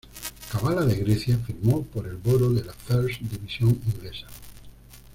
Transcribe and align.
Kavala 0.51 0.81
de 0.87 0.95
Grecia, 0.95 1.37
firmó 1.37 1.83
por 1.85 2.07
el 2.07 2.15
Boro 2.15 2.49
de 2.51 2.63
la 2.63 2.73
First 2.73 3.21
Division 3.21 3.69
Inglesa. 3.85 4.25